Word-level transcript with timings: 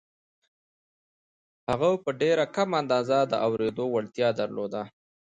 هغه 1.69 1.89
په 2.03 2.09
ډېره 2.21 2.45
کمه 2.55 2.75
اندازه 2.81 3.17
د 3.31 3.33
اورېدو 3.45 3.85
وړتيا 3.93 4.29
درلوده. 4.39 4.81